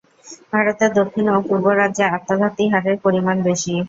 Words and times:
ভারতের 0.51 0.91
দক্ষিণ 0.99 1.25
ও 1.29 1.47
পূর্ব 1.47 1.65
রাজ্যে 1.73 2.05
আত্মঘাতী 2.09 2.63
হারের 2.73 2.97
পরিমাণ 3.05 3.37
বেশি। 3.47 3.73